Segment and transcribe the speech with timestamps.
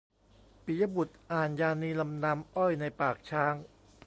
[0.65, 3.55] ปิยบุตรอ่านยานีลำนำ "อ้อยในปากช้าง"